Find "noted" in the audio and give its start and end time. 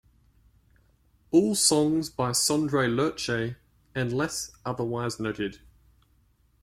5.19-5.59